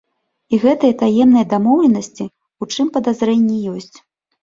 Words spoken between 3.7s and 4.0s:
ёсць.